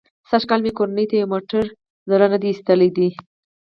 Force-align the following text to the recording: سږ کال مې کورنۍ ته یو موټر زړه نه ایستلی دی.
سږ 0.29 0.43
کال 0.49 0.59
مې 0.65 0.71
کورنۍ 0.77 1.05
ته 1.09 1.15
یو 1.15 1.31
موټر 1.33 1.65
زړه 2.09 2.25
نه 2.31 2.37
ایستلی 2.49 2.89
دی. 2.97 3.09